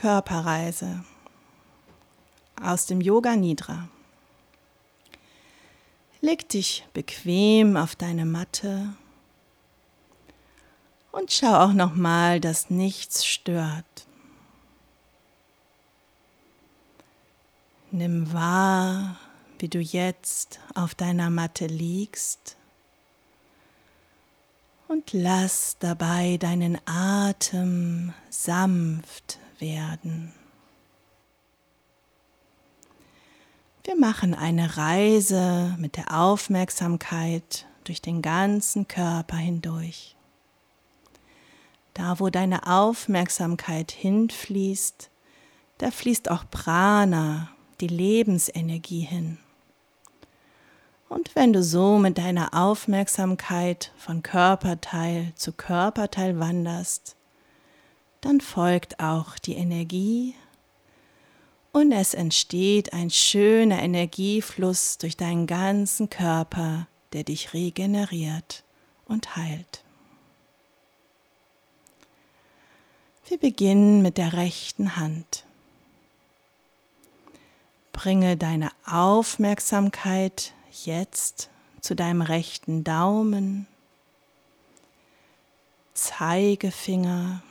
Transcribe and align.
Körperreise 0.00 1.02
aus 2.62 2.86
dem 2.86 3.00
Yoga 3.00 3.34
Nidra. 3.34 3.88
Leg 6.20 6.48
dich 6.48 6.86
bequem 6.94 7.76
auf 7.76 7.96
deine 7.96 8.24
Matte 8.24 8.94
und 11.10 11.32
schau 11.32 11.52
auch 11.64 11.72
noch 11.72 11.96
mal, 11.96 12.38
dass 12.38 12.70
nichts 12.70 13.26
stört. 13.26 14.06
Nimm 17.90 18.32
wahr, 18.32 19.16
wie 19.58 19.68
du 19.68 19.80
jetzt 19.80 20.60
auf 20.76 20.94
deiner 20.94 21.28
Matte 21.28 21.66
liegst 21.66 22.56
und 24.86 25.12
lass 25.12 25.76
dabei 25.80 26.36
deinen 26.36 26.78
Atem 26.86 28.14
sanft 28.30 29.40
werden. 29.60 30.32
Wir 33.84 33.96
machen 33.96 34.34
eine 34.34 34.76
Reise 34.76 35.74
mit 35.78 35.96
der 35.96 36.14
Aufmerksamkeit 36.18 37.66
durch 37.84 38.02
den 38.02 38.20
ganzen 38.20 38.86
Körper 38.86 39.36
hindurch. 39.36 40.14
Da, 41.94 42.20
wo 42.20 42.28
deine 42.28 42.66
Aufmerksamkeit 42.66 43.90
hinfließt, 43.90 45.10
da 45.78 45.90
fließt 45.90 46.30
auch 46.30 46.44
Prana, 46.50 47.50
die 47.80 47.88
Lebensenergie 47.88 49.00
hin. 49.00 49.38
Und 51.08 51.34
wenn 51.34 51.52
du 51.52 51.62
so 51.62 51.98
mit 51.98 52.18
deiner 52.18 52.52
Aufmerksamkeit 52.52 53.92
von 53.96 54.22
Körperteil 54.22 55.32
zu 55.34 55.52
Körperteil 55.52 56.38
wanderst, 56.38 57.16
dann 58.20 58.40
folgt 58.40 59.00
auch 59.00 59.38
die 59.38 59.54
Energie 59.54 60.34
und 61.72 61.92
es 61.92 62.14
entsteht 62.14 62.92
ein 62.92 63.10
schöner 63.10 63.82
Energiefluss 63.82 64.98
durch 64.98 65.16
deinen 65.16 65.46
ganzen 65.46 66.10
Körper, 66.10 66.88
der 67.12 67.24
dich 67.24 67.54
regeneriert 67.54 68.64
und 69.06 69.36
heilt. 69.36 69.84
Wir 73.26 73.38
beginnen 73.38 74.00
mit 74.02 74.16
der 74.16 74.32
rechten 74.32 74.96
Hand. 74.96 75.44
Bringe 77.92 78.36
deine 78.36 78.70
Aufmerksamkeit 78.86 80.54
jetzt 80.84 81.50
zu 81.80 81.94
deinem 81.94 82.22
rechten 82.22 82.84
Daumen, 82.84 83.66
Zeigefinger, 85.94 87.42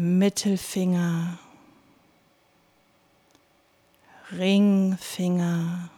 Mittelfinger, 0.00 1.40
Ringfinger, 4.30 5.90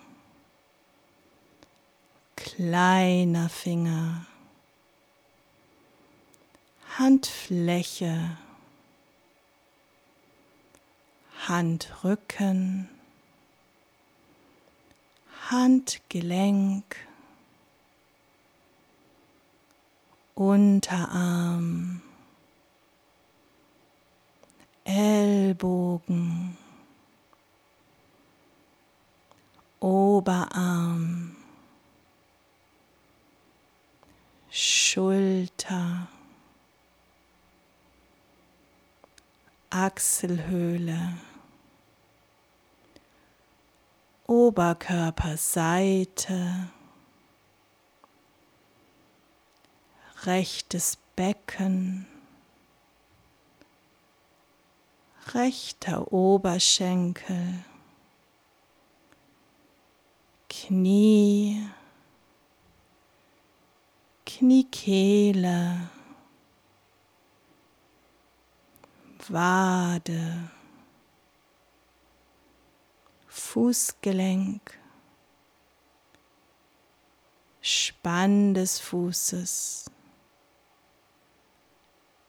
kleiner 2.35 3.51
Finger, 3.51 4.25
Handfläche, 6.97 8.39
Handrücken, 11.47 12.89
Handgelenk, 15.51 16.97
Unterarm, 20.35 22.01
Ellbogen, 24.93 26.59
Oberarm, 29.79 31.37
Schulter, 34.51 36.09
Achselhöhle, 39.71 41.19
Oberkörperseite, 44.27 46.69
rechtes 50.25 50.99
Becken, 51.15 52.10
rechter 55.29 56.13
Oberschenkel, 56.13 57.65
Knie, 60.49 61.69
Kniekehle, 64.27 65.89
Wade, 69.29 70.51
Fußgelenk, 73.29 74.79
Spann 77.61 78.55
des 78.55 78.81
Fußes, 78.81 79.85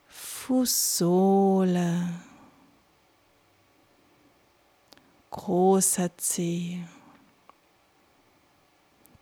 Fußsohle, 0.07 2.09
großer 5.31 6.15
Zeh, 6.17 6.83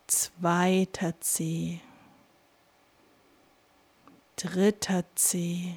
zweiter 0.08 1.18
Zeh, 1.20 1.80
dritter 4.36 5.04
Zeh, 5.14 5.74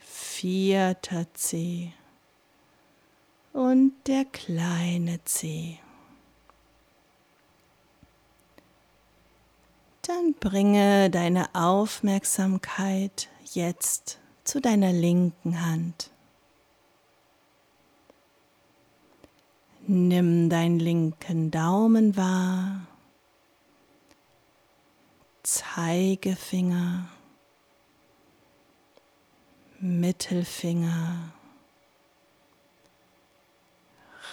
vierter 0.00 1.26
Zeh 1.34 1.92
und 3.52 3.92
der 4.06 4.24
kleine 4.24 5.22
Zeh. 5.24 5.78
Dann 10.02 10.34
bringe 10.34 11.10
deine 11.10 11.54
Aufmerksamkeit 11.54 13.28
jetzt 13.52 14.18
zu 14.42 14.60
deiner 14.60 14.92
linken 14.92 15.64
Hand. 15.64 16.10
Nimm 19.92 20.48
deinen 20.48 20.78
linken 20.78 21.50
Daumen 21.50 22.16
wahr, 22.16 22.86
Zeigefinger, 25.42 27.08
Mittelfinger, 29.80 31.32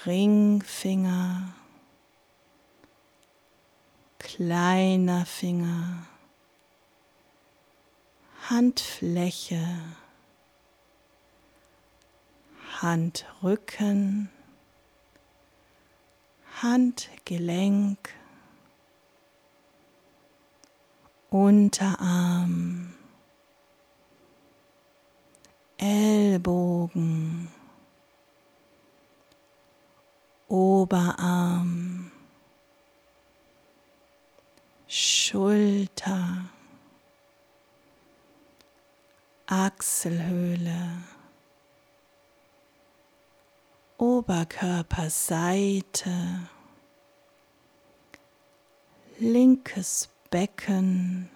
Ringfinger, 0.06 1.56
kleiner 4.19 5.25
Finger, 5.25 6.06
Handfläche, 8.47 9.66
Handrücken, 12.79 14.29
Handgelenk, 16.62 18.09
Unterarm, 21.29 22.95
Ellbogen, 25.77 27.50
Oberarm, 30.48 32.12
Schulter, 34.88 36.50
Achselhöhle, 39.45 41.03
Oberkörperseite, 43.97 46.49
linkes 49.17 50.09
Becken, 50.29 51.31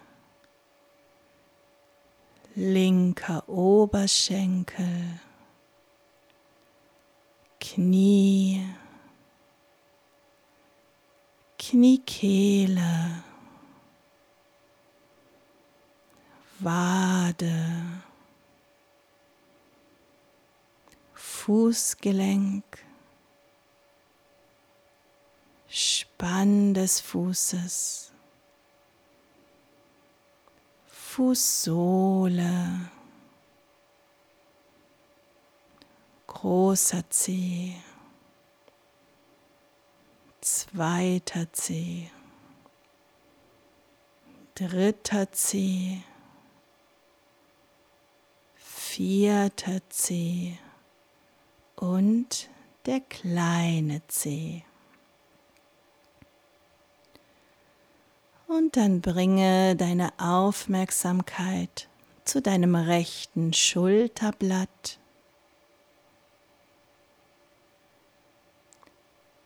linker 2.53 3.49
Oberschenkel, 3.49 5.19
Knie, 7.59 8.69
Kniekehle, 11.57 13.23
Wade, 16.59 18.00
Fußgelenk, 21.43 22.63
Spann 25.67 26.75
des 26.75 27.01
Fußes, 27.01 28.11
Fußsohle, 30.85 32.91
großer 36.27 37.09
Zeh, 37.09 37.75
zweiter 40.41 41.51
Zeh, 41.53 42.11
dritter 44.53 45.31
Zeh, 45.31 46.03
vierter 48.57 49.81
Zeh 49.89 50.59
und 51.81 52.47
der 52.85 53.01
kleine 53.01 54.01
Zeh. 54.07 54.63
Und 58.47 58.77
dann 58.77 59.01
bringe 59.01 59.75
deine 59.75 60.13
Aufmerksamkeit 60.19 61.89
zu 62.23 62.41
deinem 62.41 62.75
rechten 62.75 63.53
Schulterblatt, 63.53 64.99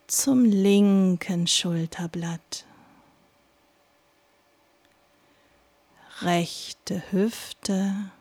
zum 0.07 0.43
linken 0.43 1.47
Schulterblatt, 1.47 2.65
rechte 6.21 7.01
Hüfte, 7.11 8.11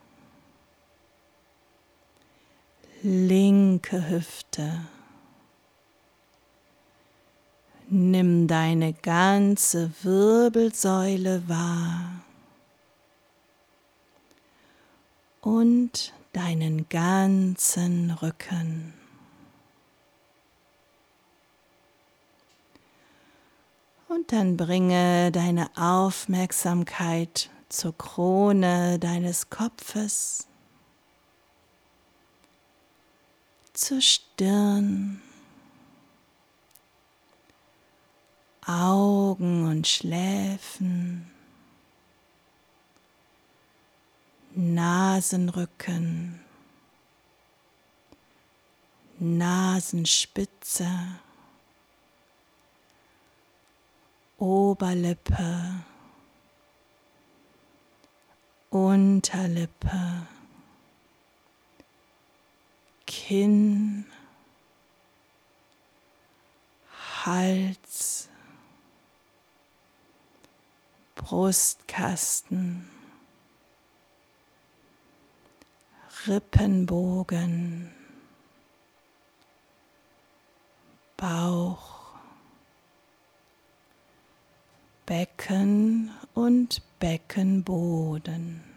linke 3.04 4.08
Hüfte. 4.08 4.80
Nimm 7.90 8.48
deine 8.48 8.94
ganze 8.94 9.92
Wirbelsäule 10.02 11.46
wahr 11.46 12.22
und 15.42 16.14
deinen 16.32 16.88
ganzen 16.88 18.10
Rücken. 18.10 18.94
Und 24.08 24.32
dann 24.32 24.56
bringe 24.56 25.30
deine 25.30 25.68
Aufmerksamkeit 25.76 27.50
zur 27.68 27.98
Krone 27.98 28.98
deines 28.98 29.50
Kopfes. 29.50 30.48
Zur 33.74 34.00
Stirn, 34.00 35.20
Augen 38.64 39.66
und 39.68 39.86
Schläfen, 39.86 41.28
Nasenrücken, 44.54 46.40
Nasenspitze, 49.18 50.88
Oberlippe, 54.38 55.84
Unterlippe. 58.70 60.33
Kinn, 63.26 64.04
Hals, 67.24 68.28
Brustkasten, 71.14 72.86
Rippenbogen, 76.26 77.94
Bauch, 81.16 82.10
Becken 85.06 86.10
und 86.34 86.82
Beckenboden. 86.98 88.73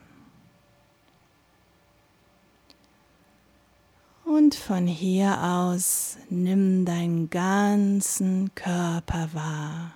Und 4.27 4.55
von 4.55 4.87
hier 4.87 5.41
aus 5.41 6.17
nimm 6.29 6.83
deinen 6.83 7.29
ganzen 7.29 8.53
Körper 8.55 9.29
wahr, 9.31 9.93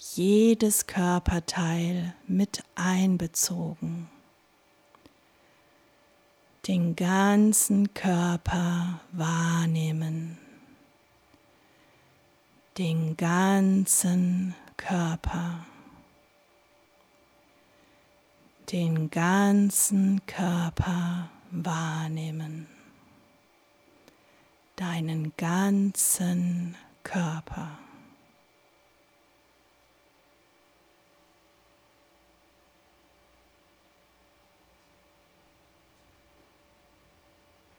jedes 0.00 0.88
Körperteil 0.88 2.12
mit 2.26 2.64
einbezogen. 2.74 4.08
Den 6.66 6.96
ganzen 6.96 7.94
Körper 7.94 9.00
wahrnehmen. 9.12 10.36
Den 12.78 13.16
ganzen 13.16 14.56
Körper. 14.76 15.66
Den 18.72 19.08
ganzen 19.08 20.20
Körper 20.26 21.30
wahrnehmen 21.52 22.66
deinen 25.00 25.32
ganzen 25.38 26.76
Körper. 27.04 27.78